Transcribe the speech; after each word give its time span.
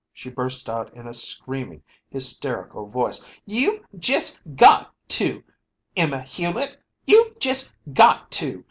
She 0.11 0.31
burst 0.31 0.67
out 0.67 0.91
in 0.97 1.05
a 1.05 1.13
screaming, 1.13 1.83
hysterical 2.09 2.87
voice: 2.87 3.39
"You've 3.45 3.83
just 3.95 4.39
got 4.55 4.95
to, 5.09 5.43
Emma 5.95 6.23
Hulett! 6.23 6.77
You've 7.05 7.37
just 7.39 7.71
got 7.93 8.31
to! 8.31 8.59